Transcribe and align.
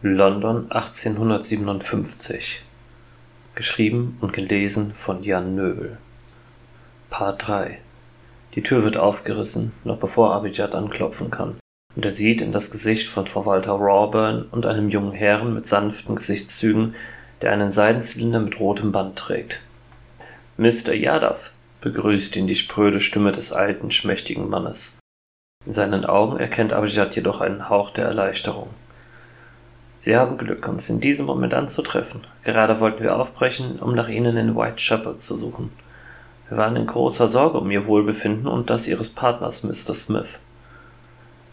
London 0.00 0.70
1857 0.70 2.62
Geschrieben 3.56 4.16
und 4.20 4.32
gelesen 4.32 4.94
von 4.94 5.24
Jan 5.24 5.56
Nöbel 5.56 5.98
Part 7.10 7.48
3 7.48 7.80
Die 8.54 8.62
Tür 8.62 8.84
wird 8.84 8.96
aufgerissen, 8.96 9.72
noch 9.82 9.96
bevor 9.96 10.34
Abijad 10.34 10.76
anklopfen 10.76 11.32
kann, 11.32 11.58
und 11.96 12.04
er 12.04 12.12
sieht 12.12 12.40
in 12.42 12.52
das 12.52 12.70
Gesicht 12.70 13.08
von 13.08 13.26
Verwalter 13.26 13.72
Rawburn 13.72 14.44
und 14.52 14.66
einem 14.66 14.88
jungen 14.88 15.14
Herrn 15.14 15.52
mit 15.52 15.66
sanften 15.66 16.14
Gesichtszügen, 16.14 16.94
der 17.42 17.50
einen 17.50 17.72
Seidenzylinder 17.72 18.38
mit 18.38 18.60
rotem 18.60 18.92
Band 18.92 19.18
trägt. 19.18 19.62
Mr. 20.58 20.94
Yadav, 20.94 21.50
begrüßt 21.80 22.36
ihn 22.36 22.46
die 22.46 22.54
spröde 22.54 23.00
Stimme 23.00 23.32
des 23.32 23.50
alten, 23.50 23.90
schmächtigen 23.90 24.48
Mannes. 24.48 25.00
In 25.66 25.72
seinen 25.72 26.04
Augen 26.04 26.38
erkennt 26.38 26.72
Abijad 26.72 27.16
jedoch 27.16 27.40
einen 27.40 27.68
Hauch 27.68 27.90
der 27.90 28.04
Erleichterung. 28.04 28.70
Sie 29.98 30.16
haben 30.16 30.38
Glück, 30.38 30.66
uns 30.68 30.88
in 30.88 31.00
diesem 31.00 31.26
Moment 31.26 31.54
anzutreffen. 31.54 32.24
Gerade 32.44 32.78
wollten 32.78 33.02
wir 33.02 33.16
aufbrechen, 33.16 33.80
um 33.80 33.94
nach 33.94 34.08
Ihnen 34.08 34.36
in 34.36 34.54
Whitechapel 34.54 35.18
zu 35.18 35.36
suchen. 35.36 35.72
Wir 36.48 36.56
waren 36.56 36.76
in 36.76 36.86
großer 36.86 37.28
Sorge 37.28 37.58
um 37.58 37.70
Ihr 37.70 37.86
Wohlbefinden 37.86 38.46
und 38.46 38.70
das 38.70 38.86
Ihres 38.86 39.10
Partners, 39.10 39.64
Mr. 39.64 39.94
Smith. 39.94 40.38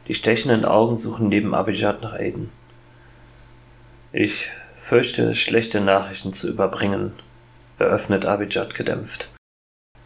Die 0.08 0.13
stechenden 0.13 0.63
Augen 0.63 0.95
suchen 0.95 1.27
neben 1.27 1.55
Abijad 1.55 2.04
nach 2.04 2.13
Aiden. 2.13 2.52
Ich 4.13 4.52
fürchte, 4.77 5.34
schlechte 5.34 5.82
Nachrichten 5.82 6.32
zu 6.32 6.48
überbringen, 6.48 7.13
eröffnet 7.80 8.26
Abijad 8.26 8.76
gedämpft. 8.76 9.30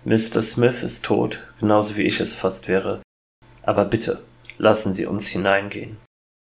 Mr. 0.06 0.42
Smith 0.42 0.82
ist 0.82 1.04
tot, 1.04 1.44
genauso 1.60 1.98
wie 1.98 2.04
ich 2.04 2.22
es 2.22 2.34
fast 2.34 2.70
wäre. 2.70 3.02
Aber 3.64 3.84
bitte, 3.84 4.22
lassen 4.58 4.94
Sie 4.94 5.06
uns 5.06 5.28
hineingehen. 5.28 5.98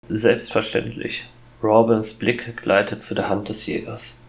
Selbstverständlich, 0.07 1.27
Robins 1.63 2.13
Blick 2.13 2.57
gleitet 2.57 3.01
zu 3.01 3.13
der 3.13 3.29
Hand 3.29 3.49
des 3.49 3.67
Jägers. 3.67 4.21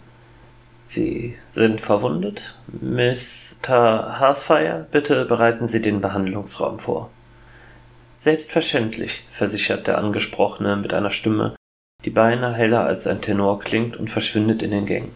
Sie 0.84 1.38
sind 1.48 1.80
verwundet? 1.80 2.56
Mr. 2.68 4.18
Harsfire, 4.20 4.86
bitte 4.90 5.24
bereiten 5.24 5.66
Sie 5.66 5.80
den 5.80 6.02
Behandlungsraum 6.02 6.78
vor. 6.78 7.10
Selbstverständlich, 8.16 9.24
versichert 9.28 9.86
der 9.86 9.96
Angesprochene 9.96 10.76
mit 10.76 10.92
einer 10.92 11.10
Stimme, 11.10 11.56
die 12.04 12.10
beinahe 12.10 12.52
heller 12.52 12.84
als 12.84 13.06
ein 13.06 13.22
Tenor 13.22 13.60
klingt 13.60 13.96
und 13.96 14.10
verschwindet 14.10 14.62
in 14.62 14.70
den 14.70 14.84
Gängen. 14.86 15.12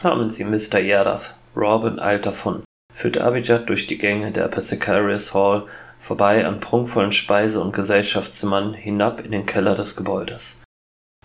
Kommen 0.00 0.30
Sie, 0.30 0.44
Mr. 0.44 0.78
Yadav. 0.78 1.34
Robin 1.54 1.98
eilt 1.98 2.26
davon, 2.26 2.64
führt 2.92 3.18
Abijad 3.18 3.68
durch 3.68 3.86
die 3.86 3.98
Gänge 3.98 4.32
der 4.32 4.46
Apothecarius 4.46 5.34
Hall 5.34 5.66
vorbei 5.98 6.46
an 6.46 6.60
prunkvollen 6.60 7.12
Speise- 7.12 7.60
und 7.60 7.74
Gesellschaftszimmern 7.74 8.74
hinab 8.74 9.20
in 9.24 9.30
den 9.30 9.46
Keller 9.46 9.74
des 9.74 9.96
Gebäudes. 9.96 10.65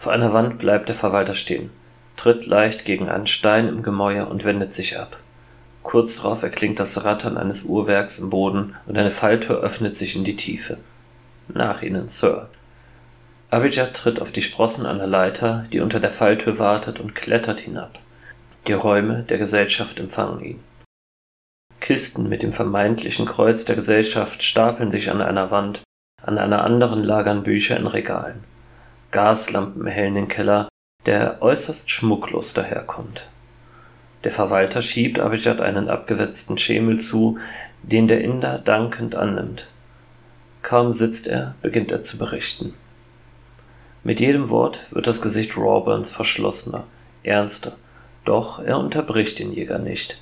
Vor 0.02 0.12
einer 0.12 0.34
Wand 0.34 0.58
bleibt 0.58 0.90
der 0.90 0.96
Verwalter 0.96 1.36
stehen, 1.36 1.70
tritt 2.18 2.48
leicht 2.48 2.86
gegen 2.86 3.08
einen 3.08 3.28
Stein 3.28 3.68
im 3.68 3.84
Gemäuer 3.84 4.32
und 4.32 4.46
wendet 4.46 4.74
sich 4.74 4.98
ab. 4.98 5.18
Kurz 5.84 6.16
darauf 6.16 6.42
erklingt 6.42 6.80
das 6.80 7.06
Rattern 7.06 7.38
eines 7.38 7.66
Uhrwerks 7.66 8.18
im 8.18 8.32
Boden 8.32 8.76
und 8.88 8.98
eine 8.98 9.12
Falltür 9.12 9.60
öffnet 9.60 9.96
sich 9.96 10.16
in 10.16 10.24
die 10.24 10.36
Tiefe. 10.36 10.80
Nach 11.50 11.84
Ihnen, 11.84 12.08
Sir. 12.08 12.50
Abijah 13.52 13.94
tritt 13.94 14.20
auf 14.20 14.32
die 14.32 14.42
Sprossen 14.42 14.88
einer 14.88 15.06
Leiter, 15.06 15.66
die 15.72 15.82
unter 15.82 16.00
der 16.00 16.10
Falltür 16.10 16.58
wartet, 16.58 17.00
und 17.00 17.14
klettert 17.14 17.60
hinab. 17.60 18.00
Die 18.66 18.74
Räume 18.74 19.22
der 19.22 19.38
Gesellschaft 19.38 20.00
empfangen 20.00 20.44
ihn. 20.44 20.64
Kisten 21.80 22.28
mit 22.28 22.42
dem 22.42 22.54
vermeintlichen 22.54 23.28
Kreuz 23.28 23.66
der 23.66 23.76
Gesellschaft 23.76 24.42
stapeln 24.42 24.90
sich 24.90 25.12
an 25.12 25.22
einer 25.22 25.52
Wand, 25.52 25.84
an 26.24 26.40
einer 26.40 26.64
anderen 26.64 27.04
lagern 27.04 27.44
Bücher 27.44 27.78
in 27.78 27.86
Regalen. 27.86 28.51
Gaslampen 29.12 29.86
erhellen 29.86 30.16
den 30.16 30.28
Keller, 30.30 30.70
der 31.06 31.42
äußerst 31.42 31.92
schmucklos 31.92 32.54
daherkommt. 32.54 33.28
Der 34.24 34.32
Verwalter 34.32 34.82
schiebt 34.82 35.20
Abijad 35.20 35.60
einen 35.60 35.90
abgewetzten 35.90 36.58
Schemel 36.58 37.00
zu, 37.00 37.38
den 37.84 38.08
der 38.08 38.22
Inder 38.22 38.58
dankend 38.58 39.16
annimmt. 39.16 39.68
Kaum 40.62 40.94
sitzt 40.94 41.28
er, 41.28 41.56
beginnt 41.62 41.92
er 41.92 42.02
zu 42.02 42.18
berichten. 42.18 42.74
Mit 44.04 44.20
jedem 44.20 44.50
Wort 44.50 44.92
wird 44.92 45.08
das 45.08 45.22
Gesicht 45.22 45.58
Rawburns 45.58 46.10
verschlossener, 46.10 46.86
ernster, 47.24 47.76
doch 48.26 48.60
er 48.64 48.78
unterbricht 48.78 49.40
den 49.40 49.52
Jäger 49.52 49.80
nicht. 49.80 50.22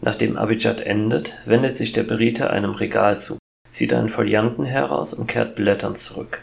Nachdem 0.00 0.36
Abijad 0.36 0.80
endet, 0.80 1.32
wendet 1.46 1.76
sich 1.76 1.92
der 1.92 2.02
Beriter 2.02 2.50
einem 2.50 2.72
Regal 2.72 3.16
zu, 3.18 3.38
zieht 3.68 3.92
einen 3.94 4.08
Folianten 4.08 4.64
heraus 4.64 5.14
und 5.14 5.28
kehrt 5.28 5.54
blätternd 5.54 5.96
zurück. 5.96 6.42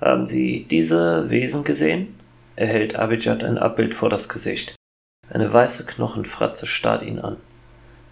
Haben 0.00 0.26
Sie 0.26 0.64
diese 0.64 1.28
Wesen 1.28 1.62
gesehen? 1.64 2.18
Er 2.56 2.68
hält 2.68 2.96
Abijad 2.96 3.44
ein 3.44 3.58
Abbild 3.58 3.94
vor 3.94 4.08
das 4.08 4.28
Gesicht. 4.28 4.74
Eine 5.28 5.52
weiße 5.52 5.84
Knochenfratze 5.86 6.66
starrt 6.66 7.02
ihn 7.02 7.18
an. 7.18 7.36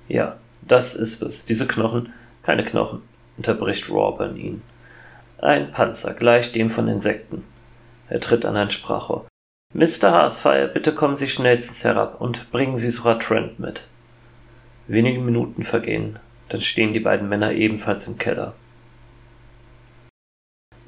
Ja, 0.07 0.37
das 0.63 0.95
ist 0.95 1.23
es. 1.23 1.45
Diese 1.45 1.67
Knochen, 1.67 2.13
keine 2.43 2.65
Knochen, 2.65 3.03
unterbricht 3.37 3.91
Rawburn 3.91 4.37
ihn. 4.37 4.63
Ein 5.39 5.73
Panzer, 5.73 6.15
gleich 6.15 6.53
dem 6.53 6.69
von 6.69 6.89
Insekten. 6.89 7.45
Er 8.09 8.21
tritt 8.21 8.45
an 8.45 8.57
ein 8.57 8.71
Sprachrohr. 8.71 9.27
Mr. 9.75 10.13
Haasfire, 10.13 10.69
bitte 10.69 10.95
kommen 10.95 11.17
Sie 11.17 11.29
schnellstens 11.29 11.85
herab 11.85 12.21
und 12.21 12.51
bringen 12.51 12.77
Sie 12.77 12.91
Surah 12.91 13.15
Trent 13.15 13.59
mit. 13.59 13.87
Wenige 14.87 15.21
Minuten 15.21 15.63
vergehen, 15.63 16.19
dann 16.49 16.63
stehen 16.63 16.93
die 16.93 17.01
beiden 17.01 17.29
Männer 17.29 17.53
ebenfalls 17.53 18.07
im 18.07 18.17
Keller. 18.17 18.55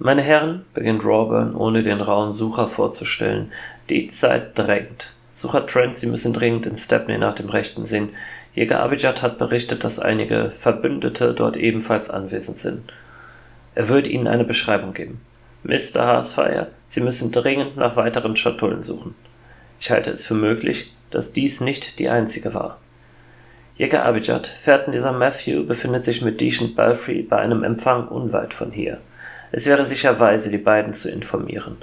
Meine 0.02 0.22
Herren, 0.22 0.64
beginnt 0.72 1.04
Rawburn, 1.04 1.54
ohne 1.54 1.82
den 1.82 2.00
rauen 2.00 2.32
Sucher 2.32 2.68
vorzustellen, 2.68 3.52
die 3.90 4.06
Zeit 4.06 4.58
drängt. 4.58 5.12
Sucher 5.28 5.66
Trent, 5.66 5.94
Sie 5.94 6.06
müssen 6.06 6.32
dringend 6.32 6.64
in 6.64 6.74
Stepney 6.74 7.18
nach 7.18 7.34
dem 7.34 7.50
Rechten 7.50 7.84
sehen. 7.84 8.08
Jäger 8.54 8.80
Abijad 8.80 9.20
hat 9.20 9.36
berichtet, 9.36 9.84
dass 9.84 9.98
einige 9.98 10.50
Verbündete 10.50 11.34
dort 11.34 11.58
ebenfalls 11.58 12.08
anwesend 12.08 12.56
sind. 12.56 12.90
Er 13.74 13.90
wird 13.90 14.08
Ihnen 14.08 14.26
eine 14.26 14.44
Beschreibung 14.44 14.94
geben. 14.94 15.20
Mr. 15.64 16.06
Haasfire, 16.06 16.68
Sie 16.86 17.02
müssen 17.02 17.30
dringend 17.30 17.76
nach 17.76 17.96
weiteren 17.96 18.36
Schatullen 18.36 18.80
suchen. 18.80 19.14
Ich 19.78 19.90
halte 19.90 20.12
es 20.12 20.24
für 20.24 20.32
möglich, 20.32 20.94
dass 21.10 21.34
dies 21.34 21.60
nicht 21.60 21.98
die 21.98 22.08
einzige 22.08 22.54
war. 22.54 22.78
Jäger 23.76 24.06
Abijad, 24.06 24.46
Fährtenleser 24.46 25.12
Matthew 25.12 25.66
befindet 25.66 26.06
sich 26.06 26.22
mit 26.22 26.40
Decent 26.40 26.74
Balfrey 26.74 27.20
bei 27.20 27.36
einem 27.36 27.64
Empfang 27.64 28.08
unweit 28.08 28.54
von 28.54 28.72
hier. 28.72 28.98
Es 29.52 29.66
wäre 29.66 29.84
sicher 29.84 30.20
weise, 30.20 30.50
die 30.50 30.58
beiden 30.58 30.92
zu 30.92 31.10
informieren. 31.10 31.76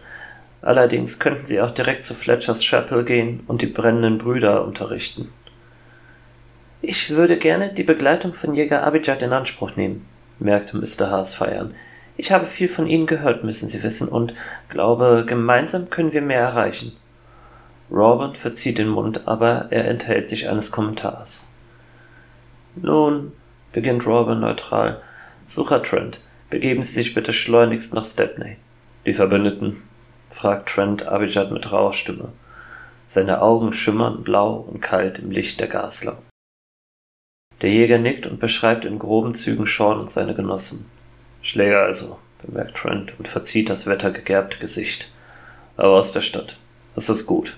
Allerdings 0.61 1.19
könnten 1.19 1.45
sie 1.45 1.61
auch 1.61 1.71
direkt 1.71 2.03
zu 2.03 2.13
Fletchers 2.13 2.63
Chapel 2.63 3.03
gehen 3.03 3.41
und 3.47 3.61
die 3.61 3.67
brennenden 3.67 4.17
Brüder 4.17 4.65
unterrichten. 4.65 5.29
Ich 6.81 7.09
würde 7.09 7.37
gerne 7.37 7.73
die 7.73 7.83
Begleitung 7.83 8.33
von 8.33 8.53
Jäger 8.53 8.83
Abijad 8.83 9.21
in 9.21 9.33
Anspruch 9.33 9.75
nehmen, 9.75 10.05
merkte 10.39 10.77
Mr. 10.77 11.09
Haas 11.09 11.33
feiern. 11.33 11.73
Ich 12.15 12.31
habe 12.31 12.45
viel 12.45 12.67
von 12.67 12.87
Ihnen 12.87 13.05
gehört, 13.05 13.43
müssen 13.43 13.69
Sie 13.69 13.83
wissen, 13.83 14.07
und 14.07 14.33
glaube, 14.69 15.23
gemeinsam 15.27 15.89
können 15.89 16.13
wir 16.13 16.21
mehr 16.21 16.41
erreichen. 16.41 16.93
Robert 17.91 18.37
verzieht 18.37 18.79
den 18.79 18.89
Mund, 18.89 19.27
aber 19.27 19.67
er 19.69 19.85
enthält 19.85 20.27
sich 20.27 20.49
eines 20.49 20.71
Kommentars. 20.71 21.51
Nun, 22.75 23.31
beginnt 23.71 24.05
Robert 24.05 24.39
neutral, 24.39 25.01
Sucher 25.45 25.81
Trent, 25.81 26.19
Begeben 26.49 26.81
Sie 26.81 26.93
sich 26.93 27.13
bitte 27.13 27.33
schleunigst 27.33 27.93
nach 27.93 28.05
Stepney. 28.05 28.55
Die 29.05 29.11
Verbündeten? 29.11 29.83
fragt 30.29 30.69
Trent 30.69 31.05
Abijad 31.05 31.51
mit 31.51 31.71
rauer 31.71 31.93
Stimme. 31.93 32.31
Seine 33.05 33.41
Augen 33.41 33.73
schimmern 33.73 34.23
blau 34.23 34.55
und 34.55 34.79
kalt 34.79 35.19
im 35.19 35.31
Licht 35.31 35.59
der 35.59 35.67
Gaslampe. 35.67 36.23
Der 37.61 37.69
Jäger 37.69 37.97
nickt 37.97 38.27
und 38.27 38.39
beschreibt 38.39 38.85
in 38.85 38.97
groben 38.97 39.33
Zügen 39.33 39.65
Sean 39.65 39.99
und 39.99 40.09
seine 40.09 40.35
Genossen. 40.35 40.85
Schläger 41.41 41.81
also, 41.81 42.17
bemerkt 42.45 42.77
Trent 42.77 43.13
und 43.17 43.27
verzieht 43.27 43.69
das 43.69 43.85
wettergegerbte 43.85 44.57
Gesicht. 44.57 45.11
Aber 45.75 45.95
aus 45.95 46.13
der 46.13 46.21
Stadt. 46.21 46.57
Das 46.95 47.09
ist 47.09 47.25
gut. 47.25 47.57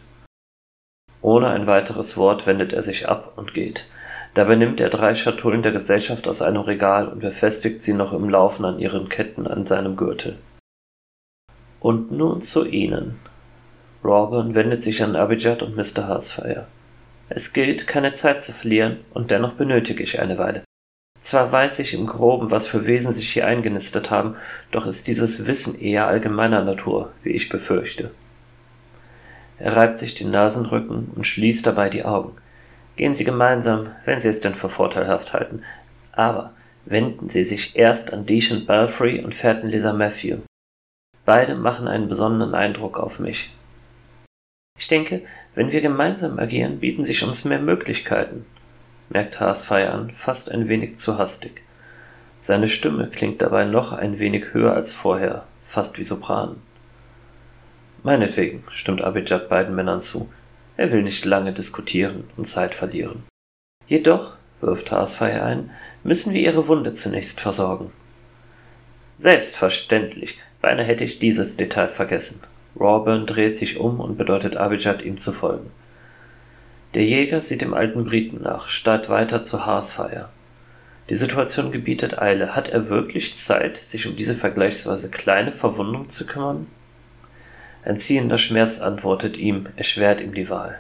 Ohne 1.22 1.50
ein 1.50 1.68
weiteres 1.68 2.18
Wort 2.18 2.48
wendet 2.48 2.74
er 2.74 2.82
sich 2.82 3.08
ab 3.08 3.34
und 3.36 3.54
geht, 3.54 3.88
Dabei 4.34 4.56
nimmt 4.56 4.80
er 4.80 4.90
drei 4.90 5.16
Schatullen 5.16 5.64
der 5.64 5.72
Gesellschaft 5.72 6.28
aus 6.28 6.42
einem 6.42 6.62
Regal 6.62 7.08
und 7.08 7.20
befestigt 7.20 7.82
sie 7.82 7.94
noch 7.94 8.14
im 8.14 8.30
Laufen 8.30 8.66
an 8.66 8.80
ihren 8.80 9.10
Ketten 9.10 9.48
an 9.48 9.66
seinem 9.66 9.96
Gürtel. 9.96 10.38
Und 11.80 12.12
nun 12.12 12.42
zu 12.42 12.66
Ihnen. 12.66 13.20
Rawburn 14.04 14.56
wendet 14.56 14.84
sich 14.84 15.02
an 15.04 15.16
Abijad 15.16 15.64
und 15.64 15.76
Mr. 15.76 16.08
Harsfire. 16.08 16.68
Es 17.30 17.54
gilt, 17.54 17.88
keine 17.88 18.12
Zeit 18.12 18.42
zu 18.42 18.52
verlieren, 18.52 19.00
und 19.14 19.32
dennoch 19.32 19.54
benötige 19.54 20.04
ich 20.04 20.20
eine 20.20 20.38
Weile. 20.38 20.64
Zwar 21.20 21.52
weiß 21.52 21.80
ich 21.80 21.94
im 21.94 22.06
Groben, 22.06 22.50
was 22.50 22.66
für 22.66 22.88
Wesen 22.88 23.12
sich 23.12 23.30
hier 23.32 23.46
eingenistet 23.46 24.10
haben, 24.10 24.36
doch 24.72 24.86
ist 24.86 25.08
dieses 25.08 25.48
Wissen 25.48 25.80
eher 25.80 26.08
allgemeiner 26.08 26.64
Natur, 26.64 27.12
wie 27.24 27.32
ich 27.32 27.50
befürchte. 27.50 28.12
Er 29.58 29.76
reibt 29.76 29.98
sich 29.98 30.16
den 30.16 30.32
Nasenrücken 30.32 31.12
und 31.14 31.28
schließt 31.28 31.68
dabei 31.68 31.90
die 31.90 32.06
Augen. 32.06 32.38
Gehen 33.00 33.14
Sie 33.14 33.24
gemeinsam, 33.24 33.96
wenn 34.04 34.20
Sie 34.20 34.28
es 34.28 34.42
denn 34.42 34.56
für 34.56 34.68
vorteilhaft 34.68 35.32
halten. 35.32 35.62
Aber 36.12 36.52
wenden 36.84 37.30
Sie 37.30 37.46
sich 37.46 37.78
erst 37.78 38.12
an 38.12 38.26
Decent 38.26 38.68
Belfry 38.68 39.24
und 39.24 39.34
Fährtenleser 39.34 39.94
Matthew. 39.94 40.40
Beide 41.24 41.56
machen 41.56 41.88
einen 41.88 42.10
besonderen 42.10 42.54
Eindruck 42.54 43.00
auf 43.00 43.20
mich. 43.20 43.56
Ich 44.78 44.90
denke, 44.90 45.22
wenn 45.56 45.72
wir 45.72 45.80
gemeinsam 45.80 46.40
agieren, 46.40 46.82
bieten 46.82 47.06
sich 47.06 47.24
uns 47.24 47.46
mehr 47.46 47.60
Möglichkeiten, 47.60 48.46
merkt 49.08 49.40
Haasfeier 49.40 49.94
an, 49.94 50.12
fast 50.12 50.52
ein 50.52 50.68
wenig 50.68 50.98
zu 50.98 51.18
hastig. 51.18 51.62
Seine 52.42 52.68
Stimme 52.68 53.08
klingt 53.10 53.42
dabei 53.42 53.64
noch 53.64 53.94
ein 53.94 54.20
wenig 54.20 54.52
höher 54.52 54.74
als 54.74 54.92
vorher, 54.92 55.46
fast 55.64 55.98
wie 56.00 56.04
Sopran. 56.04 56.58
Meinetwegen, 58.04 58.66
stimmt 58.72 59.02
Abijad 59.02 59.48
beiden 59.48 59.74
Männern 59.74 60.02
zu. 60.02 60.30
Er 60.80 60.94
will 60.94 61.04
nicht 61.04 61.26
lange 61.26 61.52
diskutieren 61.52 62.24
und 62.38 62.46
Zeit 62.46 62.74
verlieren. 62.74 63.24
Jedoch, 63.88 64.38
wirft 64.62 64.94
Haasfeier 64.94 65.44
ein, 65.44 65.72
müssen 66.06 66.34
wir 66.34 66.40
ihre 66.40 66.70
Wunde 66.70 66.94
zunächst 66.94 67.42
versorgen. 67.42 67.92
Selbstverständlich, 69.18 70.40
beinahe 70.62 70.86
hätte 70.86 71.04
ich 71.04 71.20
dieses 71.20 71.58
Detail 71.58 71.90
vergessen. 71.90 72.44
Rawburn 72.80 73.26
dreht 73.26 73.58
sich 73.58 73.78
um 73.78 74.00
und 74.00 74.18
bedeutet 74.18 74.56
Abijad, 74.56 75.02
ihm 75.02 75.18
zu 75.18 75.34
folgen. 75.34 75.70
Der 76.94 77.04
Jäger 77.04 77.42
sieht 77.42 77.60
dem 77.60 77.74
alten 77.74 78.06
Briten 78.06 78.42
nach, 78.42 78.70
starrt 78.70 79.10
weiter 79.10 79.44
zu 79.44 79.66
Haasfeier. 79.66 80.30
Die 81.10 81.18
Situation 81.18 81.74
gebietet 81.74 82.20
Eile. 82.20 82.56
Hat 82.56 82.70
er 82.70 82.88
wirklich 82.88 83.36
Zeit, 83.36 83.76
sich 83.76 84.08
um 84.08 84.16
diese 84.16 84.34
vergleichsweise 84.34 85.12
kleine 85.12 85.52
Verwundung 85.52 86.08
zu 86.08 86.26
kümmern? 86.26 86.68
Ein 87.84 87.98
ziehender 87.98 88.38
Schmerz 88.38 88.80
antwortet 88.80 89.38
ihm, 89.38 89.68
erschwert 89.76 90.22
ihm 90.22 90.34
die 90.34 90.50
Wahl. 90.50 90.80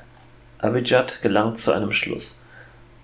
Abijad 0.57 1.21
gelangt 1.21 1.57
zu 1.57 1.71
einem 1.71 1.91
Schluss. 1.91 2.41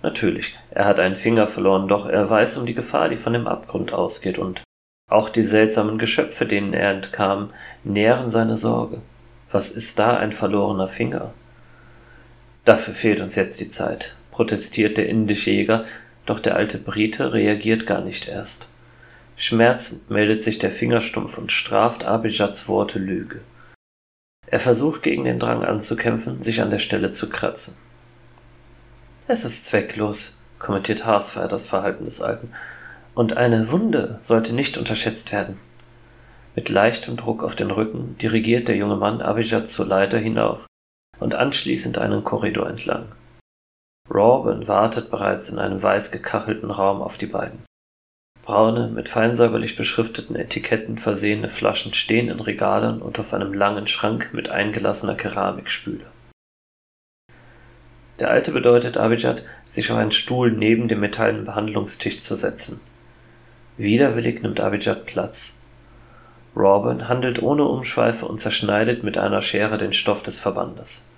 Natürlich, 0.03 0.55
er 0.69 0.85
hat 0.85 0.99
einen 0.99 1.15
Finger 1.15 1.47
verloren, 1.47 1.87
doch 1.87 2.05
er 2.05 2.29
weiß 2.29 2.57
um 2.57 2.65
die 2.65 2.73
Gefahr, 2.73 3.09
die 3.09 3.15
von 3.15 3.33
dem 3.33 3.47
Abgrund 3.47 3.93
ausgeht, 3.93 4.37
und 4.37 4.61
auch 5.09 5.29
die 5.29 5.43
seltsamen 5.43 5.97
Geschöpfe, 5.97 6.45
denen 6.45 6.73
er 6.73 6.91
entkam, 6.91 7.51
nähren 7.83 8.29
seine 8.29 8.55
Sorge. 8.55 9.01
Was 9.51 9.69
ist 9.69 9.97
da 9.99 10.17
ein 10.17 10.33
verlorener 10.33 10.87
Finger? 10.87 11.33
Dafür 12.65 12.93
fehlt 12.93 13.21
uns 13.21 13.35
jetzt 13.35 13.61
die 13.61 13.69
Zeit, 13.69 14.15
protestiert 14.31 14.97
der 14.97 15.07
indische 15.07 15.51
Jäger, 15.51 15.85
doch 16.25 16.39
der 16.39 16.55
alte 16.55 16.79
Brite 16.79 17.33
reagiert 17.33 17.85
gar 17.85 18.01
nicht 18.01 18.27
erst. 18.27 18.67
Schmerzend 19.37 20.09
meldet 20.09 20.41
sich 20.41 20.59
der 20.59 20.71
Fingerstumpf 20.71 21.37
und 21.37 21.51
straft 21.51 22.03
Abijads 22.03 22.67
Worte 22.67 22.99
Lüge. 22.99 23.41
Er 24.47 24.59
versucht 24.59 25.01
gegen 25.01 25.23
den 25.23 25.39
Drang 25.39 25.63
anzukämpfen, 25.63 26.39
sich 26.39 26.61
an 26.61 26.69
der 26.69 26.79
Stelle 26.79 27.11
zu 27.11 27.29
kratzen. 27.29 27.77
Es 29.27 29.43
ist 29.43 29.65
zwecklos, 29.65 30.43
kommentiert 30.59 31.05
Haasfeier 31.05 31.47
das 31.47 31.65
Verhalten 31.65 32.05
des 32.05 32.21
Alten, 32.21 32.51
und 33.15 33.37
eine 33.37 33.71
Wunde 33.71 34.19
sollte 34.21 34.53
nicht 34.53 34.77
unterschätzt 34.77 35.31
werden. 35.31 35.57
Mit 36.55 36.69
leichtem 36.69 37.17
Druck 37.17 37.43
auf 37.43 37.55
den 37.55 37.71
Rücken 37.71 38.17
dirigiert 38.17 38.67
der 38.67 38.75
junge 38.75 38.97
Mann 38.97 39.21
Abijad 39.21 39.67
zur 39.67 39.85
Leiter 39.85 40.19
hinauf 40.19 40.67
und 41.19 41.35
anschließend 41.35 41.97
einen 41.97 42.23
Korridor 42.23 42.69
entlang. 42.69 43.07
Rawburn 44.09 44.67
wartet 44.67 45.09
bereits 45.09 45.49
in 45.49 45.59
einem 45.59 45.81
weiß 45.81 46.11
gekachelten 46.11 46.69
Raum 46.69 47.01
auf 47.01 47.17
die 47.17 47.25
beiden. 47.25 47.65
Braune, 48.45 48.89
mit 48.89 49.09
feinsäuberlich 49.09 49.75
beschrifteten 49.75 50.35
Etiketten 50.35 50.99
versehene 50.99 51.49
Flaschen 51.49 51.95
stehen 51.95 52.29
in 52.29 52.39
Regalen 52.39 53.01
und 53.01 53.19
auf 53.19 53.33
einem 53.33 53.53
langen 53.53 53.87
Schrank 53.87 54.29
mit 54.33 54.49
eingelassener 54.49 55.15
Keramikspüle. 55.15 56.05
Der 58.19 58.29
Alte 58.29 58.51
bedeutet 58.51 58.97
Abijad, 58.97 59.43
sich 59.67 59.91
auf 59.91 59.97
einen 59.97 60.11
Stuhl 60.11 60.51
neben 60.51 60.87
dem 60.87 60.99
metallenen 60.99 61.45
Behandlungstisch 61.45 62.19
zu 62.19 62.35
setzen. 62.35 62.81
Widerwillig 63.77 64.43
nimmt 64.43 64.59
Abijad 64.59 65.07
Platz. 65.07 65.63
Rawburn 66.55 67.09
handelt 67.09 67.41
ohne 67.41 67.65
Umschweife 67.65 68.27
und 68.27 68.39
zerschneidet 68.39 69.03
mit 69.03 69.17
einer 69.17 69.41
Schere 69.41 69.79
den 69.79 69.91
Stoff 69.91 70.21
des 70.21 70.37
Verbandes. 70.37 71.09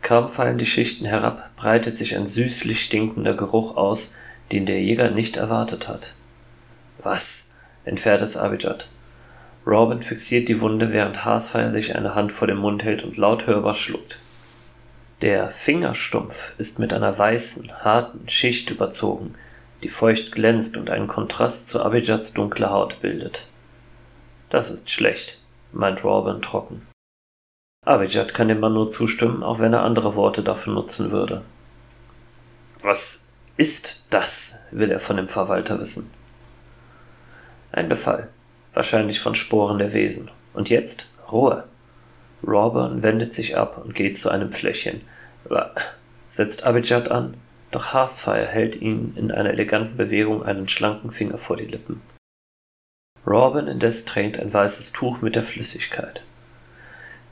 Kaum 0.00 0.28
fallen 0.28 0.58
die 0.58 0.64
Schichten 0.64 1.06
herab, 1.06 1.50
breitet 1.56 1.96
sich 1.96 2.16
ein 2.16 2.24
süßlich 2.24 2.84
stinkender 2.84 3.34
Geruch 3.34 3.76
aus, 3.76 4.14
den 4.52 4.64
der 4.64 4.80
Jäger 4.80 5.10
nicht 5.10 5.36
erwartet 5.36 5.88
hat. 5.88 6.14
Was? 7.06 7.52
entfährt 7.84 8.20
es 8.20 8.36
Abijad. 8.36 8.88
Robin 9.64 10.02
fixiert 10.02 10.48
die 10.48 10.60
Wunde, 10.60 10.92
während 10.92 11.24
Haasfeier 11.24 11.70
sich 11.70 11.94
eine 11.94 12.16
Hand 12.16 12.32
vor 12.32 12.48
den 12.48 12.56
Mund 12.56 12.82
hält 12.82 13.04
und 13.04 13.16
laut 13.16 13.46
hörbar 13.46 13.74
schluckt. 13.74 14.18
Der 15.22 15.52
Fingerstumpf 15.52 16.54
ist 16.58 16.80
mit 16.80 16.92
einer 16.92 17.16
weißen, 17.16 17.84
harten 17.84 18.28
Schicht 18.28 18.72
überzogen, 18.72 19.36
die 19.84 19.88
feucht 19.88 20.32
glänzt 20.32 20.76
und 20.76 20.90
einen 20.90 21.06
Kontrast 21.06 21.68
zu 21.68 21.80
Abijads 21.80 22.32
dunkler 22.32 22.70
Haut 22.70 23.00
bildet. 23.00 23.46
Das 24.50 24.72
ist 24.72 24.90
schlecht, 24.90 25.38
meint 25.70 26.02
Robin 26.02 26.42
trocken. 26.42 26.88
Abijad 27.84 28.34
kann 28.34 28.48
dem 28.48 28.58
Mann 28.58 28.74
nur 28.74 28.90
zustimmen, 28.90 29.44
auch 29.44 29.60
wenn 29.60 29.72
er 29.72 29.84
andere 29.84 30.16
Worte 30.16 30.42
dafür 30.42 30.72
nutzen 30.72 31.12
würde. 31.12 31.42
Was 32.82 33.28
ist 33.56 34.06
das? 34.10 34.58
will 34.72 34.90
er 34.90 34.98
von 34.98 35.16
dem 35.16 35.28
Verwalter 35.28 35.78
wissen. 35.78 36.10
Ein 37.72 37.88
Befall, 37.88 38.28
wahrscheinlich 38.74 39.20
von 39.20 39.34
Sporen 39.34 39.78
der 39.78 39.92
Wesen. 39.92 40.30
Und 40.54 40.70
jetzt 40.70 41.06
Ruhe. 41.30 41.64
Rawburn 42.42 43.02
wendet 43.02 43.32
sich 43.32 43.56
ab 43.56 43.78
und 43.82 43.94
geht 43.94 44.16
zu 44.16 44.30
einem 44.30 44.52
Fläschchen, 44.52 45.00
setzt 46.28 46.64
Abijad 46.64 47.10
an, 47.10 47.36
doch 47.70 47.92
Hearthfire 47.92 48.46
hält 48.46 48.76
ihm 48.76 49.12
in 49.16 49.30
einer 49.30 49.50
eleganten 49.50 49.96
Bewegung 49.96 50.42
einen 50.42 50.68
schlanken 50.68 51.10
Finger 51.10 51.38
vor 51.38 51.56
die 51.56 51.66
Lippen. 51.66 52.00
Robin 53.26 53.66
indes 53.66 54.04
tränkt 54.04 54.38
ein 54.38 54.52
weißes 54.52 54.92
Tuch 54.92 55.20
mit 55.20 55.34
der 55.34 55.42
Flüssigkeit. 55.42 56.22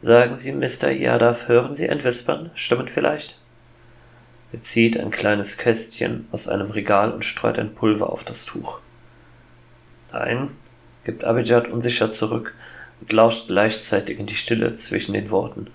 Sagen 0.01 0.37
Sie, 0.37 0.53
Mr. 0.53 0.91
Yadav, 0.91 1.49
hören 1.49 1.77
Sie 1.77 1.89
ein 1.89 2.03
Wispern? 2.03 2.51
Stimmt 2.55 2.91
vielleicht? 2.91 3.39
Er 4.53 4.61
zieht 4.61 4.99
ein 4.99 5.11
kleines 5.11 5.57
Kästchen 5.57 6.29
aus 6.31 6.49
einem 6.49 6.71
Regal 6.71 7.13
und 7.13 7.25
streut 7.25 7.59
ein 7.59 7.75
Pulver 7.75 8.11
auf 8.11 8.25
das 8.25 8.45
Tuch. 8.45 8.81
Nein, 10.15 10.51
gibt 11.03 11.25
Abijad 11.25 11.67
unsicher 11.67 12.09
zurück 12.13 12.55
und 13.01 13.13
lauscht 13.13 13.49
gleichzeitig 13.49 14.21
in 14.21 14.27
die 14.27 14.37
Stille 14.37 14.73
zwischen 14.73 15.13
den 15.13 15.29
Worten. 15.33 15.73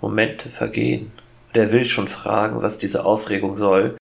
Momente 0.00 0.48
vergehen, 0.48 1.12
und 1.48 1.58
er 1.58 1.70
will 1.70 1.84
schon 1.84 2.08
fragen, 2.08 2.62
was 2.62 2.78
diese 2.78 3.04
Aufregung 3.04 3.58
soll, 3.58 3.98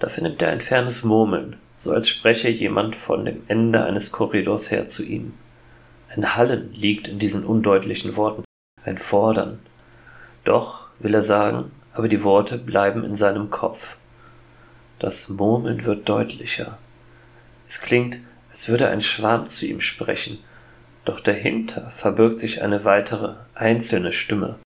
da 0.00 0.08
vernimmt 0.08 0.40
er 0.40 0.48
ein 0.48 0.62
fernes 0.62 1.04
Murmeln, 1.04 1.58
so 1.74 1.92
als 1.92 2.08
spreche 2.08 2.48
jemand 2.48 2.96
von 2.96 3.26
dem 3.26 3.42
Ende 3.48 3.84
eines 3.84 4.12
Korridors 4.12 4.70
her 4.70 4.88
zu 4.88 5.04
ihm. 5.04 5.34
Ein 6.14 6.34
Hallen 6.34 6.72
liegt 6.72 7.06
in 7.06 7.18
diesen 7.18 7.44
undeutlichen 7.44 8.16
Worten, 8.16 8.44
ein 8.82 8.96
Fordern. 8.96 9.58
Doch, 10.44 10.88
will 11.00 11.12
er 11.12 11.22
sagen, 11.22 11.70
aber 11.92 12.08
die 12.08 12.24
Worte 12.24 12.56
bleiben 12.56 13.04
in 13.04 13.14
seinem 13.14 13.50
Kopf. 13.50 13.98
Das 14.98 15.28
Murmeln 15.28 15.84
wird 15.84 16.08
deutlicher. 16.08 16.78
Es 17.68 17.82
klingt, 17.82 18.20
als 18.56 18.70
würde 18.70 18.88
ein 18.88 19.02
Schwarm 19.02 19.46
zu 19.46 19.66
ihm 19.66 19.82
sprechen, 19.82 20.38
doch 21.04 21.20
dahinter 21.20 21.90
verbirgt 21.90 22.38
sich 22.38 22.62
eine 22.62 22.86
weitere, 22.86 23.34
einzelne 23.52 24.14
Stimme. 24.14 24.58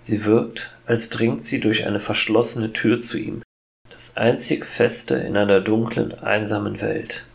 Sie 0.00 0.24
wirkt, 0.24 0.72
als 0.86 1.10
dringt 1.10 1.44
sie 1.44 1.60
durch 1.60 1.86
eine 1.86 1.98
verschlossene 1.98 2.72
Tür 2.72 2.98
zu 2.98 3.18
ihm, 3.18 3.42
das 3.90 4.16
einzig 4.16 4.64
Feste 4.64 5.16
in 5.16 5.36
einer 5.36 5.60
dunklen, 5.60 6.18
einsamen 6.18 6.80
Welt. 6.80 7.26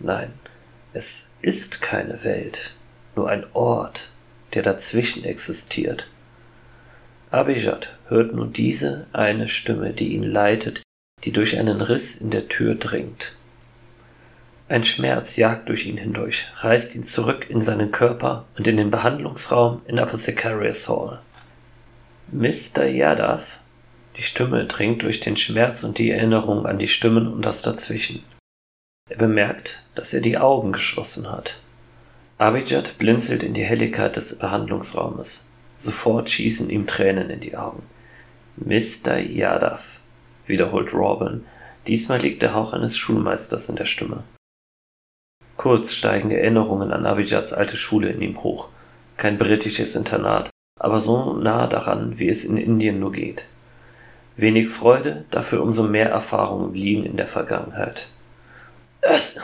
Nein, 0.00 0.34
es 0.92 1.34
ist 1.40 1.80
keine 1.80 2.22
Welt, 2.22 2.74
nur 3.16 3.30
ein 3.30 3.46
Ort, 3.54 4.10
der 4.52 4.60
dazwischen 4.60 5.24
existiert. 5.24 6.10
Abijad 7.30 7.96
hört 8.08 8.34
nun 8.34 8.52
diese 8.52 9.06
eine 9.14 9.48
Stimme, 9.48 9.94
die 9.94 10.08
ihn 10.08 10.24
leitet, 10.24 10.82
die 11.24 11.32
durch 11.32 11.58
einen 11.58 11.80
Riss 11.80 12.16
in 12.16 12.30
der 12.30 12.48
Tür 12.48 12.74
dringt. 12.74 13.34
Ein 14.70 14.84
Schmerz 14.84 15.36
jagt 15.36 15.70
durch 15.70 15.86
ihn 15.86 15.96
hindurch, 15.96 16.44
reißt 16.56 16.94
ihn 16.94 17.02
zurück 17.02 17.48
in 17.48 17.62
seinen 17.62 17.90
Körper 17.90 18.44
und 18.58 18.68
in 18.68 18.76
den 18.76 18.90
Behandlungsraum 18.90 19.80
in 19.86 19.98
Apothecarius 19.98 20.90
Hall. 20.90 21.20
Mr. 22.30 22.84
Yadav, 22.84 23.60
die 24.18 24.22
Stimme 24.22 24.66
dringt 24.66 25.02
durch 25.02 25.20
den 25.20 25.38
Schmerz 25.38 25.84
und 25.84 25.96
die 25.96 26.10
Erinnerung 26.10 26.66
an 26.66 26.76
die 26.76 26.88
Stimmen 26.88 27.32
und 27.32 27.46
das 27.46 27.62
Dazwischen. 27.62 28.22
Er 29.08 29.16
bemerkt, 29.16 29.82
dass 29.94 30.12
er 30.12 30.20
die 30.20 30.36
Augen 30.36 30.72
geschlossen 30.72 31.30
hat. 31.30 31.60
Abijad 32.36 32.98
blinzelt 32.98 33.42
in 33.42 33.54
die 33.54 33.64
Helligkeit 33.64 34.16
des 34.16 34.38
Behandlungsraumes. 34.38 35.50
Sofort 35.76 36.28
schießen 36.28 36.68
ihm 36.68 36.86
Tränen 36.86 37.30
in 37.30 37.40
die 37.40 37.56
Augen. 37.56 37.84
Mr. 38.56 39.16
Yadav, 39.16 40.00
wiederholt 40.44 40.92
Robin. 40.92 41.46
Diesmal 41.86 42.20
liegt 42.20 42.42
der 42.42 42.52
Hauch 42.52 42.74
eines 42.74 42.98
Schulmeisters 42.98 43.70
in 43.70 43.76
der 43.76 43.86
Stimme. 43.86 44.24
Kurz 45.58 45.92
steigen 45.92 46.30
Erinnerungen 46.30 46.92
an 46.92 47.04
Abijads 47.04 47.52
alte 47.52 47.76
Schule 47.76 48.10
in 48.10 48.22
ihm 48.22 48.44
hoch. 48.44 48.68
Kein 49.16 49.38
britisches 49.38 49.96
Internat, 49.96 50.50
aber 50.78 51.00
so 51.00 51.32
nah 51.32 51.66
daran, 51.66 52.16
wie 52.20 52.28
es 52.28 52.44
in 52.44 52.56
Indien 52.56 53.00
nur 53.00 53.10
geht. 53.10 53.44
Wenig 54.36 54.68
Freude, 54.68 55.24
dafür 55.32 55.60
umso 55.62 55.82
mehr 55.82 56.10
Erfahrungen 56.10 56.74
liegen 56.74 57.04
in 57.04 57.16
der 57.16 57.26
Vergangenheit. 57.26 58.08
Es, 59.00 59.40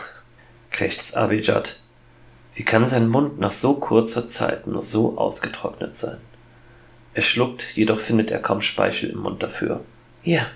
krächzt 0.71 1.17
Abijad. 1.17 1.81
Wie 2.55 2.63
kann 2.63 2.87
sein 2.87 3.09
Mund 3.09 3.41
nach 3.41 3.51
so 3.51 3.75
kurzer 3.75 4.25
Zeit 4.25 4.69
nur 4.69 4.83
so 4.83 5.19
ausgetrocknet 5.19 5.97
sein? 5.97 6.19
Er 7.15 7.23
schluckt, 7.23 7.75
jedoch 7.75 7.99
findet 7.99 8.31
er 8.31 8.39
kaum 8.39 8.61
Speichel 8.61 9.11
im 9.11 9.19
Mund 9.19 9.43
dafür. 9.43 9.81
Ja, 10.23 10.47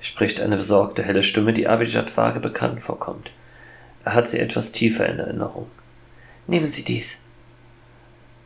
spricht 0.00 0.40
eine 0.40 0.56
besorgte, 0.56 1.02
helle 1.02 1.22
Stimme, 1.22 1.52
die 1.52 1.68
Abijad 1.68 2.10
vage 2.16 2.40
bekannt 2.40 2.80
vorkommt. 2.80 3.30
Er 4.04 4.14
hat 4.14 4.28
sie 4.28 4.38
etwas 4.38 4.72
tiefer 4.72 5.06
in 5.08 5.18
Erinnerung. 5.18 5.70
Nehmen 6.46 6.70
Sie 6.70 6.84
dies. 6.84 7.22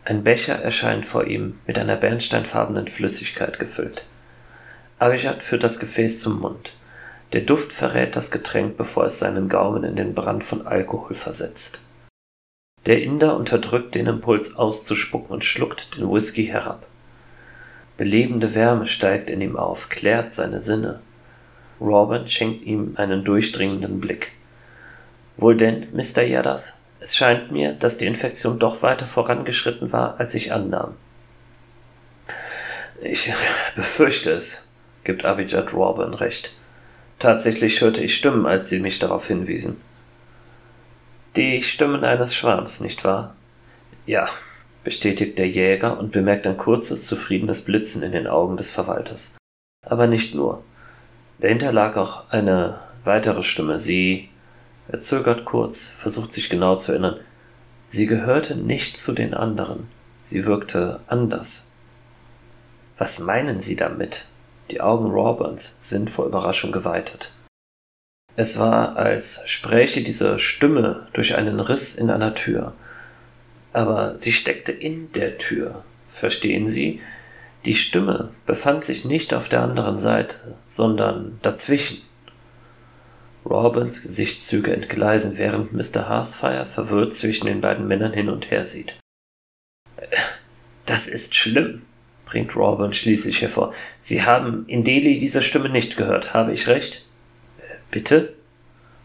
Ein 0.05 0.23
Becher 0.23 0.55
erscheint 0.55 1.05
vor 1.05 1.27
ihm, 1.27 1.59
mit 1.67 1.79
einer 1.79 1.97
bernsteinfarbenen 1.97 2.87
Flüssigkeit 2.87 3.59
gefüllt. 3.59 4.07
Abijad 4.99 5.43
führt 5.43 5.65
das 5.65 5.79
Gefäß 5.81 6.21
zum 6.21 6.41
Mund. 6.41 6.73
Der 7.33 7.43
Duft 7.43 7.73
verrät 7.73 8.17
das 8.17 8.31
Getränk, 8.31 8.77
bevor 8.77 9.05
es 9.05 9.19
seinen 9.19 9.49
Gaumen 9.49 9.85
in 9.85 9.97
den 9.97 10.15
Brand 10.15 10.45
von 10.45 10.67
Alkohol 10.67 11.15
versetzt. 11.15 11.83
Der 12.87 13.03
Inder 13.03 13.37
unterdrückt 13.37 13.95
den 13.95 14.07
Impuls 14.07 14.57
auszuspucken 14.57 15.31
und 15.31 15.45
schluckt 15.45 15.99
den 15.99 16.11
Whisky 16.11 16.47
herab. 16.47 16.87
Belebende 17.99 18.55
Wärme 18.55 18.87
steigt 18.87 19.29
in 19.29 19.41
ihm 19.41 19.57
auf, 19.57 19.89
klärt 19.89 20.33
seine 20.33 20.63
Sinne. 20.63 21.01
Robin 21.81 22.27
schenkt 22.29 22.63
ihm 22.63 22.95
einen 22.97 23.25
durchdringenden 23.25 24.01
Blick. 24.01 24.33
Wohl 25.39 25.57
denn, 25.57 25.87
Mr. 25.93 26.23
Yadav, 26.23 26.75
es 27.01 27.17
scheint 27.17 27.53
mir, 27.53 27.73
dass 27.73 27.97
die 27.97 28.07
Infektion 28.07 28.59
doch 28.59 28.83
weiter 28.83 29.07
vorangeschritten 29.07 29.93
war, 29.93 30.19
als 30.19 30.35
ich 30.35 30.53
annahm. 30.53 30.97
Ich 33.01 33.33
befürchte 33.77 34.33
es, 34.33 34.69
gibt 35.05 35.25
Abijad 35.25 35.73
Robin 35.73 36.13
recht. 36.13 36.55
Tatsächlich 37.21 37.81
hörte 37.81 38.03
ich 38.03 38.17
Stimmen, 38.17 38.47
als 38.47 38.69
sie 38.69 38.81
mich 38.81 38.99
darauf 38.99 39.29
hinwiesen. 39.29 39.81
Die 41.37 41.63
Stimmen 41.63 42.05
eines 42.05 42.35
Schwarms, 42.35 42.81
nicht 42.81 43.05
wahr? 43.05 43.37
Ja, 44.07 44.29
bestätigt 44.83 45.39
der 45.39 45.49
Jäger 45.49 45.99
und 45.99 46.11
bemerkt 46.11 46.49
ein 46.49 46.57
kurzes, 46.57 47.07
zufriedenes 47.07 47.63
Blitzen 47.63 48.03
in 48.03 48.11
den 48.11 48.27
Augen 48.27 48.57
des 48.57 48.73
Verwalters. 48.73 49.37
Aber 49.87 50.09
nicht 50.09 50.35
nur. 50.35 50.65
Dahinter 51.39 51.71
lag 51.71 51.97
auch 51.97 52.29
eine 52.31 52.81
weitere 53.05 53.45
Stimme. 53.45 53.79
Sie. 53.79 54.31
Er 54.89 54.99
zögert 54.99 55.45
kurz, 55.45 55.85
versucht 55.85 56.33
sich 56.33 56.49
genau 56.49 56.77
zu 56.77 56.93
erinnern. 56.93 57.21
Sie 57.87 58.07
gehörte 58.07 58.57
nicht 58.57 58.99
zu 58.99 59.13
den 59.13 59.35
anderen. 59.35 59.89
Sie 60.23 60.47
wirkte 60.47 61.01
anders. 61.07 61.73
Was 62.97 63.21
meinen 63.21 63.61
Sie 63.61 63.77
damit? 63.77 64.27
Die 64.71 64.81
Augen 64.81 65.11
Roberts 65.11 65.77
sind 65.81 66.11
vor 66.11 66.27
Überraschung 66.27 66.73
geweitet. 66.73 67.33
Es 68.37 68.59
war, 68.59 68.97
als 68.97 69.41
spräche 69.47 70.03
diese 70.03 70.39
Stimme 70.39 71.09
durch 71.13 71.37
einen 71.37 71.61
Riss 71.61 71.95
in 71.95 72.11
einer 72.11 72.35
Tür. 72.35 72.75
Aber 73.73 74.19
sie 74.19 74.33
steckte 74.33 74.73
in 74.73 75.13
der 75.13 75.39
Tür. 75.39 75.85
Verstehen 76.09 76.67
Sie? 76.67 77.01
Die 77.65 77.75
Stimme 77.75 78.31
befand 78.47 78.85
sich 78.85 79.05
nicht 79.05 79.35
auf 79.35 79.49
der 79.49 79.63
anderen 79.63 79.99
Seite, 79.99 80.57
sondern 80.69 81.39
dazwischen. 81.43 82.03
Robins 83.49 84.03
Gesichtszüge 84.03 84.73
entgleisen, 84.75 85.39
während 85.39 85.73
Mr. 85.73 86.09
Harsfire 86.09 86.67
verwirrt 86.67 87.13
zwischen 87.13 87.47
den 87.47 87.61
beiden 87.61 87.87
Männern 87.89 88.13
hin 88.13 88.29
und 88.29 88.51
her 88.51 88.67
sieht. 88.67 88.99
Das 90.85 91.07
ist 91.07 91.35
schlimm, 91.35 91.83
bringt 92.27 92.55
Robin 92.57 92.93
schließlich 92.93 93.41
hervor. 93.43 93.73
Sie 94.01 94.23
haben 94.23 94.67
in 94.67 94.85
Delhi 94.85 95.19
diese 95.19 95.43
Stimme 95.43 95.71
nicht 95.71 95.97
gehört, 95.97 96.35
habe 96.35 96.53
ich 96.53 96.69
recht? 96.69 97.05
Bitte? 97.91 98.35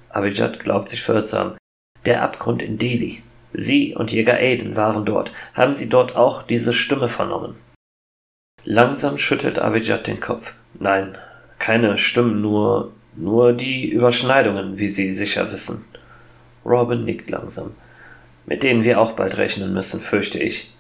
Abijad 0.09 0.59
glaubt 0.59 0.89
sich 0.89 1.01
verhört 1.01 1.27
zu 1.27 1.39
haben. 1.39 1.57
Der 2.05 2.21
Abgrund 2.21 2.61
in 2.61 2.77
Delhi. 2.77 3.23
Sie 3.53 3.95
und 3.95 4.11
Jäger 4.11 4.35
Aiden 4.35 4.75
waren 4.75 5.05
dort. 5.05 5.31
Haben 5.53 5.73
Sie 5.73 5.87
dort 5.87 6.15
auch 6.15 6.43
diese 6.43 6.73
Stimme 6.73 7.07
vernommen? 7.07 7.55
Langsam 8.65 9.17
schüttelt 9.17 9.59
Abijad 9.59 10.07
den 10.07 10.19
Kopf. 10.19 10.53
Nein, 10.73 11.17
keine 11.59 11.97
Stimmen, 11.97 12.41
nur, 12.41 12.93
nur 13.15 13.53
die 13.53 13.89
Überschneidungen, 13.89 14.79
wie 14.79 14.87
Sie 14.87 15.11
sicher 15.11 15.51
wissen. 15.51 15.85
Robin 16.65 17.05
nickt 17.05 17.29
langsam. 17.29 17.73
Mit 18.45 18.63
denen 18.63 18.83
wir 18.83 18.99
auch 18.99 19.13
bald 19.13 19.37
rechnen 19.37 19.73
müssen, 19.73 19.99
fürchte 19.99 20.39
ich. 20.39 20.73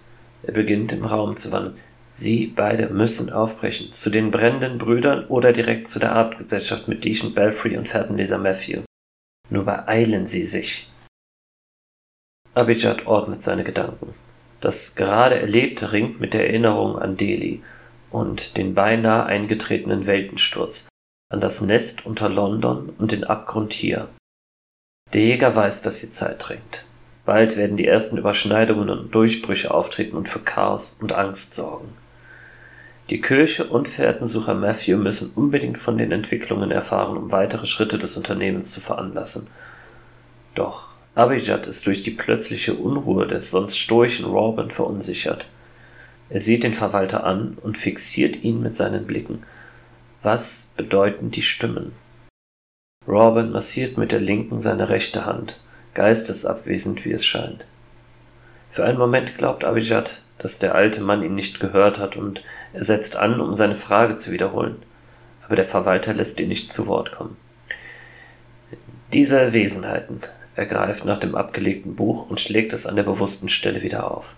Er 0.43 0.53
beginnt 0.53 0.91
im 0.91 1.05
Raum 1.05 1.35
zu 1.35 1.51
wandern. 1.51 1.75
Sie 2.11 2.47
beide 2.47 2.89
müssen 2.89 3.31
aufbrechen, 3.31 3.91
zu 3.91 4.09
den 4.09 4.29
brennenden 4.29 4.77
Brüdern 4.77 5.25
oder 5.27 5.51
direkt 5.51 5.87
zu 5.87 5.99
der 5.99 6.13
Abendgesellschaft 6.13 6.87
mit 6.87 7.03
Deacon 7.03 7.33
Belfry 7.33 7.75
und 7.75 7.87
Fährtenleser 7.87 8.37
Matthew. 8.37 8.81
Nur 9.49 9.65
beeilen 9.65 10.25
Sie 10.25 10.43
sich. 10.43 10.91
Abijad 12.53 13.07
ordnet 13.07 13.41
seine 13.41 13.63
Gedanken. 13.63 14.13
Das 14.61 14.95
gerade 14.95 15.39
Erlebte 15.39 15.91
ringt 15.91 16.21
mit 16.21 16.33
der 16.33 16.47
Erinnerung 16.47 16.97
an 16.97 17.17
Delhi 17.17 17.63
und 18.11 18.57
den 18.57 18.75
beinahe 18.75 19.25
eingetretenen 19.25 20.05
Weltensturz, 20.05 20.87
an 21.33 21.41
das 21.41 21.61
Nest 21.61 22.05
unter 22.05 22.29
London 22.29 22.93
und 22.99 23.11
den 23.11 23.23
Abgrund 23.23 23.73
hier. 23.73 24.07
Der 25.13 25.21
Jäger 25.23 25.55
weiß, 25.55 25.81
dass 25.81 25.99
die 25.99 26.09
Zeit 26.09 26.47
drängt. 26.47 26.85
Bald 27.25 27.57
werden 27.57 27.75
die 27.75 27.87
ersten 27.87 28.17
Überschneidungen 28.17 28.89
und 28.89 29.15
Durchbrüche 29.15 29.73
auftreten 29.73 30.15
und 30.15 30.29
für 30.29 30.39
Chaos 30.39 30.97
und 31.01 31.13
Angst 31.13 31.55
sorgen. 31.55 31.89
Die 33.09 33.19
Kirche 33.19 33.65
und 33.65 33.87
Fährtensucher 33.87 34.53
Matthew 34.53 34.97
müssen 34.97 35.31
unbedingt 35.33 35.79
von 35.79 35.97
den 35.97 36.11
Entwicklungen 36.11 36.69
erfahren, 36.69 37.17
um 37.17 37.31
weitere 37.31 37.65
Schritte 37.65 37.97
des 37.97 38.15
Unternehmens 38.15 38.69
zu 38.69 38.79
veranlassen. 38.79 39.47
Doch 40.53 40.89
Abijad 41.15 41.65
ist 41.65 41.87
durch 41.87 42.03
die 42.03 42.11
plötzliche 42.11 42.75
Unruhe 42.75 43.25
des 43.25 43.49
sonst 43.49 43.79
stoischen 43.79 44.25
Robin 44.25 44.69
verunsichert. 44.69 45.47
Er 46.29 46.39
sieht 46.39 46.63
den 46.63 46.75
Verwalter 46.75 47.23
an 47.23 47.57
und 47.61 47.77
fixiert 47.77 48.43
ihn 48.43 48.61
mit 48.61 48.75
seinen 48.75 49.05
Blicken. 49.05 49.43
Was 50.23 50.71
bedeuten 50.77 51.31
die 51.31 51.41
Stimmen? 51.41 51.91
Robin 53.05 53.51
massiert 53.51 53.97
mit 53.97 54.13
der 54.13 54.21
linken 54.21 54.61
seine 54.61 54.87
rechte 54.87 55.25
Hand, 55.25 55.59
geistesabwesend 55.95 57.03
wie 57.03 57.11
es 57.11 57.25
scheint. 57.25 57.65
Für 58.71 58.85
einen 58.85 58.97
Moment 58.97 59.37
glaubt 59.37 59.65
Abijad, 59.65 60.21
dass 60.37 60.59
der 60.59 60.75
alte 60.75 61.01
Mann 61.01 61.23
ihn 61.23 61.35
nicht 61.35 61.59
gehört 61.59 61.99
hat 61.99 62.15
und 62.15 62.41
er 62.71 62.85
setzt 62.85 63.17
an, 63.17 63.41
um 63.41 63.57
seine 63.57 63.75
Frage 63.75 64.15
zu 64.15 64.31
wiederholen. 64.31 64.81
Aber 65.45 65.57
der 65.57 65.65
Verwalter 65.65 66.13
lässt 66.13 66.39
ihn 66.39 66.47
nicht 66.47 66.71
zu 66.71 66.87
Wort 66.87 67.11
kommen. 67.11 67.35
Diese 69.11 69.51
Wesenheiten, 69.51 70.21
er 70.55 70.67
greift 70.67 71.03
nach 71.03 71.17
dem 71.17 71.35
abgelegten 71.35 71.95
Buch 71.95 72.29
und 72.29 72.39
schlägt 72.39 72.71
es 72.71 72.87
an 72.87 72.95
der 72.95 73.03
bewussten 73.03 73.49
Stelle 73.49 73.83
wieder 73.83 74.09
auf, 74.09 74.37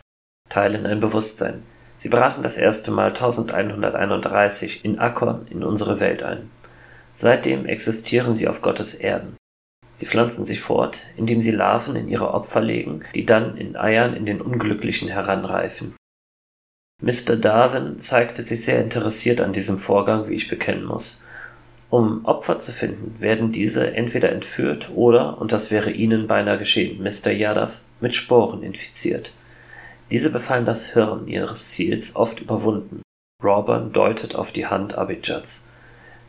teilen 0.50 0.88
ein 0.88 1.00
Bewusstsein. 1.00 1.62
Sie 1.98 2.10
brachen 2.10 2.44
das 2.44 2.58
erste 2.58 2.92
Mal 2.92 3.08
1131 3.08 4.84
in 4.84 5.00
Akkon 5.00 5.48
in 5.50 5.64
unsere 5.64 6.00
Welt 6.00 6.24
ein. 6.24 6.50
Seitdem 7.12 7.66
existieren 7.66 8.36
sie 8.36 8.48
auf 8.48 8.62
Gottes 8.62 8.94
Erden. 8.94 9.38
Sie 9.94 10.06
pflanzen 10.06 10.44
sich 10.44 10.60
fort, 10.60 11.06
indem 11.16 11.40
sie 11.40 11.52
Larven 11.52 11.96
in 11.96 12.10
ihre 12.10 12.34
Opfer 12.34 12.60
legen, 12.60 13.04
die 13.16 13.26
dann 13.26 13.56
in 13.56 13.78
Eiern 13.78 14.14
in 14.14 14.26
den 14.26 14.42
Unglücklichen 14.42 15.08
heranreifen. 15.08 15.96
Mr. 17.02 17.38
Darwin 17.38 17.98
zeigte 17.98 18.42
sich 18.42 18.66
sehr 18.66 18.82
interessiert 18.82 19.40
an 19.40 19.54
diesem 19.54 19.78
Vorgang, 19.78 20.28
wie 20.28 20.34
ich 20.34 20.50
bekennen 20.50 20.84
muss. 20.84 21.26
Um 21.90 22.26
Opfer 22.26 22.60
zu 22.60 22.74
finden, 22.74 23.22
werden 23.22 23.54
diese 23.54 23.94
entweder 23.96 24.32
entführt 24.32 24.90
oder, 24.94 25.40
und 25.40 25.54
das 25.54 25.72
wäre 25.72 25.92
Ihnen 25.92 26.28
beinahe 26.28 26.58
geschehen, 26.58 27.02
Mr. 27.02 27.32
Yadav, 27.32 27.82
mit 28.02 28.16
Sporen 28.16 28.64
infiziert. 28.64 29.32
Diese 30.12 30.30
befallen 30.30 30.66
das 30.66 30.94
Hirn 30.94 31.28
ihres 31.28 31.72
Ziels 31.72 32.16
oft 32.16 32.40
überwunden. 32.40 33.02
Robin 33.44 33.92
deutet 33.92 34.36
auf 34.36 34.52
die 34.52 34.68
Hand 34.68 34.98
Abijads. 34.98 35.70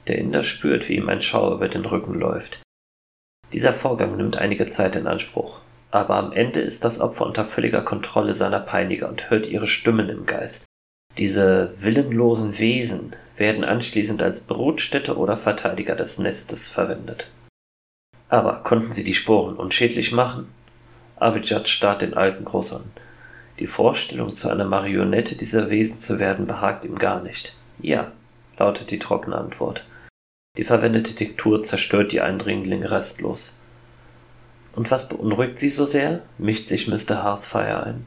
Der 0.07 0.19
Inder 0.19 0.43
spürt, 0.43 0.89
wie 0.89 0.97
ihm 0.97 1.09
ein 1.09 1.21
Schauer 1.21 1.55
über 1.55 1.69
den 1.69 1.85
Rücken 1.85 2.15
läuft. 2.15 2.61
Dieser 3.53 3.73
Vorgang 3.73 4.17
nimmt 4.17 4.37
einige 4.37 4.67
Zeit 4.67 4.97
in 4.97 5.07
Anspruch, 5.07 5.61
aber 5.91 6.17
am 6.17 6.33
Ende 6.33 6.61
ist 6.61 6.85
das 6.85 7.01
Opfer 7.01 7.27
unter 7.27 7.45
völliger 7.45 7.83
Kontrolle 7.83 8.35
seiner 8.35 8.61
Peiniger 8.61 9.09
und 9.09 9.31
hört 9.31 9.47
ihre 9.47 9.67
Stimmen 9.67 10.09
im 10.09 10.27
Geist. 10.27 10.65
Diese 11.19 11.83
willenlosen 11.83 12.59
Wesen 12.59 13.17
werden 13.37 13.65
anschließend 13.65 14.23
als 14.23 14.41
Brutstätte 14.41 15.17
oder 15.17 15.37
Verteidiger 15.37 15.95
des 15.95 16.19
Nestes 16.19 16.69
verwendet. 16.69 17.31
Aber 18.29 18.63
konnten 18.63 18.93
sie 18.93 19.05
die 19.05 19.15
Sporen 19.15 19.57
unschädlich 19.57 20.13
machen? 20.13 20.49
Abijad 21.17 21.69
starrt 21.69 22.03
den 22.03 22.15
Alten 22.15 22.45
groß 22.45 22.75
an. 22.75 22.91
Die 23.59 23.67
Vorstellung, 23.67 24.29
zu 24.29 24.51
einer 24.51 24.67
Marionette 24.67 25.35
dieser 25.35 25.71
Wesen 25.71 25.99
zu 25.99 26.19
werden, 26.19 26.47
behagt 26.47 26.85
ihm 26.85 26.97
gar 26.97 27.23
nicht. 27.23 27.57
Ja, 27.81 28.13
lautet 28.59 28.91
die 28.91 28.99
trockene 28.99 29.37
Antwort. 29.37 29.87
Die 30.59 30.65
verwendete 30.65 31.15
Diktur 31.15 31.63
zerstört 31.63 32.13
die 32.13 32.21
Eindringlinge 32.21 32.91
restlos. 32.91 33.63
Und 34.75 34.91
was 34.91 35.09
beunruhigt 35.09 35.59
sie 35.59 35.71
so 35.71 35.87
sehr? 35.87 36.23
mischt 36.39 36.67
sich 36.67 36.87
Mr. 36.87 37.25
Hearthfire 37.25 37.85
ein. 37.85 38.07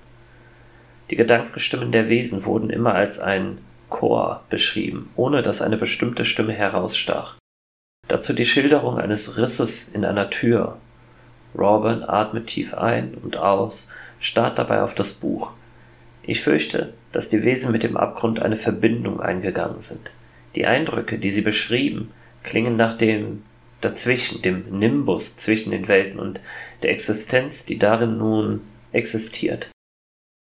Die 1.09 1.15
Gedankenstimmen 1.15 1.91
der 1.91 2.09
Wesen 2.09 2.45
wurden 2.45 2.69
immer 2.69 2.93
als 2.93 3.19
ein 3.19 3.59
Chor 3.89 4.43
beschrieben, 4.49 5.09
ohne 5.15 5.41
dass 5.41 5.63
eine 5.63 5.77
bestimmte 5.77 6.25
Stimme 6.25 6.53
herausstach. 6.53 7.37
Dazu 8.07 8.33
die 8.33 8.45
Schilderung 8.45 8.99
eines 8.99 9.37
Risses 9.37 9.89
in 9.89 10.05
einer 10.05 10.29
Tür 10.29 10.77
Rawburn 11.55 12.03
atmet 12.03 12.47
tief 12.47 12.73
ein 12.73 13.15
und 13.15 13.37
aus, 13.37 13.91
starrt 14.19 14.59
dabei 14.59 14.81
auf 14.81 14.93
das 14.93 15.13
Buch. 15.13 15.51
Ich 16.23 16.41
fürchte, 16.41 16.93
dass 17.11 17.29
die 17.29 17.43
Wesen 17.43 17.71
mit 17.71 17.83
dem 17.83 17.97
Abgrund 17.97 18.39
eine 18.39 18.55
Verbindung 18.55 19.19
eingegangen 19.19 19.81
sind. 19.81 20.11
Die 20.55 20.65
Eindrücke, 20.65 21.17
die 21.17 21.31
sie 21.31 21.41
beschrieben, 21.41 22.11
klingen 22.43 22.75
nach 22.75 22.93
dem 22.93 23.43
dazwischen, 23.81 24.41
dem 24.41 24.65
Nimbus 24.77 25.37
zwischen 25.37 25.71
den 25.71 25.87
Welten 25.87 26.19
und 26.19 26.41
der 26.83 26.91
Existenz, 26.91 27.65
die 27.65 27.79
darin 27.79 28.17
nun 28.17 28.61
existiert. 28.91 29.69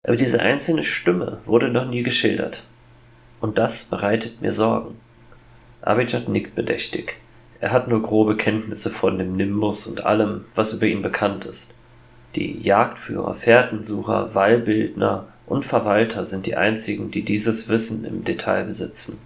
Aber 0.07 0.17
diese 0.17 0.41
einzelne 0.41 0.85
Stimme 0.85 1.41
wurde 1.45 1.69
noch 1.69 1.87
nie 1.87 2.03
geschildert. 2.03 2.65
Und 3.41 3.59
das 3.59 3.85
bereitet 3.85 4.41
mir 4.41 4.53
Sorgen. 4.53 4.99
Abijad 5.83 6.29
nickt 6.29 6.55
bedächtig. 6.55 7.17
Er 7.61 7.73
hat 7.73 7.89
nur 7.89 8.03
grobe 8.03 8.37
Kenntnisse 8.37 8.91
von 8.91 9.19
dem 9.19 9.37
Nimbus 9.37 9.87
und 9.87 10.05
allem, 10.07 10.45
was 10.55 10.73
über 10.73 10.87
ihn 10.87 11.03
bekannt 11.03 11.45
ist. 11.45 11.75
Die 12.35 12.61
Jagdführer, 12.61 13.35
Fährtensucher, 13.35 14.35
Wallbildner 14.35 15.27
und 15.47 15.65
Verwalter 15.65 16.25
sind 16.25 16.47
die 16.47 16.57
einzigen, 16.57 17.11
die 17.11 17.23
dieses 17.23 17.69
Wissen 17.69 18.05
im 18.05 18.23
Detail 18.23 18.65
besitzen. 18.65 19.19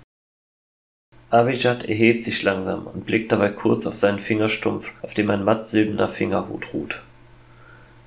Abijad 1.31 1.85
erhebt 1.85 2.23
sich 2.23 2.43
langsam 2.43 2.87
und 2.87 3.07
blickt 3.07 3.33
dabei 3.33 3.49
kurz 3.49 3.87
auf 3.87 3.97
seinen 3.97 4.19
Fingerstumpf, 4.19 4.93
auf 5.03 5.15
dem 5.15 5.31
ein 5.31 5.45
matt 5.45 5.67
silberner 5.67 6.09
Fingerhut 6.09 6.73
ruht. 6.73 7.03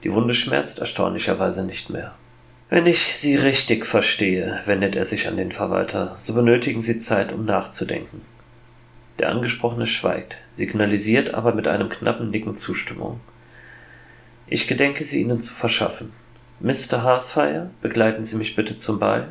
Die 0.03 0.13
Wunde 0.13 0.35
schmerzt 0.35 0.79
erstaunlicherweise 0.79 1.65
nicht 1.65 1.89
mehr. 1.89 2.15
Wenn 2.69 2.85
ich 2.85 3.15
Sie 3.15 3.35
richtig 3.35 3.85
verstehe, 3.85 4.59
wendet 4.65 4.95
er 4.95 5.05
sich 5.05 5.27
an 5.27 5.37
den 5.37 5.51
Verwalter, 5.51 6.13
so 6.17 6.33
benötigen 6.33 6.81
Sie 6.81 6.97
Zeit, 6.97 7.31
um 7.31 7.45
nachzudenken. 7.45 8.21
Der 9.19 9.29
Angesprochene 9.29 9.87
schweigt, 9.87 10.37
signalisiert 10.51 11.33
aber 11.33 11.55
mit 11.55 11.67
einem 11.67 11.89
knappen 11.89 12.29
Nicken 12.29 12.55
Zustimmung. 12.55 13.21
Ich 14.47 14.67
gedenke 14.67 15.05
sie 15.05 15.21
Ihnen 15.21 15.39
zu 15.39 15.53
verschaffen. 15.53 16.11
Mr. 16.59 17.01
Harsfire, 17.01 17.69
begleiten 17.81 18.23
Sie 18.23 18.35
mich 18.35 18.55
bitte 18.55 18.77
zum 18.77 18.99
Ball. 18.99 19.29